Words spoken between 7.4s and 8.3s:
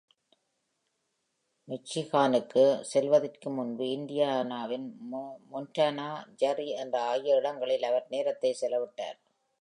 இடங்களில் அவர்